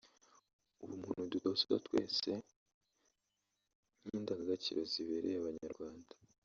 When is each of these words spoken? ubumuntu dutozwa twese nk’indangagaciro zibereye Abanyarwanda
ubumuntu 0.83 1.23
dutozwa 1.33 1.75
twese 1.85 2.31
nk’indangagaciro 4.01 4.79
zibereye 4.91 5.37
Abanyarwanda 5.39 6.13